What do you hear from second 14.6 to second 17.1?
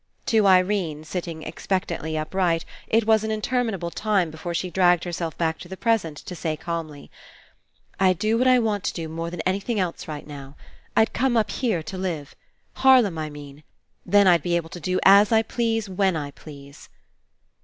to do as I please, when I please."